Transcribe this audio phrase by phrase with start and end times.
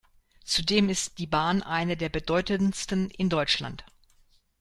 [0.43, 3.83] Zudem ist die Bahn eine der bedeutendsten in Deutschland.